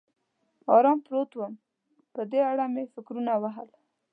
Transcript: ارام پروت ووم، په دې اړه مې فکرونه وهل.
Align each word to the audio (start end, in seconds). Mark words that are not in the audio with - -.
ارام 0.75 0.99
پروت 1.05 1.31
ووم، 1.35 1.53
په 2.13 2.21
دې 2.31 2.41
اړه 2.51 2.65
مې 2.73 2.83
فکرونه 2.93 3.33
وهل. 3.41 3.69